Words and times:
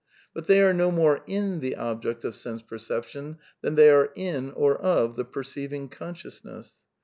But 0.33 0.47
they 0.47 0.63
are 0.63 0.73
no 0.73 0.89
more" 0.89 1.21
in 1.27 1.57
^^^S^^^ 1.59 1.59
the 1.59 1.75
object 1.75 2.25
of 2.25 2.35
sense 2.35 2.63
perception 2.63 3.37
than 3.61 3.75
they 3.75 3.91
are" 3.91 4.09
in" 4.31 4.49
or" 4.55 4.75
of 4.81 5.11
''"^^ 5.13 5.15
the 5.15 5.25
perceiving 5.25 5.89
consciousness. 5.89 6.77